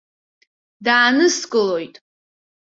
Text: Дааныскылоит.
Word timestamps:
Дааныскылоит. 0.85 1.95